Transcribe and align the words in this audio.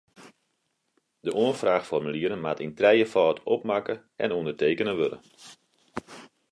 De 1.25 1.31
oanfraachformulieren 1.41 2.41
moatte 2.43 2.63
yn 2.65 2.77
trijefâld 2.79 3.37
opmakke 3.55 3.95
en 4.23 4.35
ûndertekene 4.37 4.93
wurde. 4.99 5.17